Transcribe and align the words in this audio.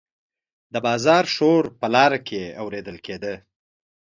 د 0.73 0.75
بازار 0.85 1.23
شور 1.35 1.63
په 1.79 1.87
لاره 1.95 2.19
کې 2.27 2.41
اوریدل 2.61 2.97
کیده. 3.05 3.33